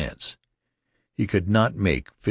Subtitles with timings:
[1.15, 2.13] He could not make $15.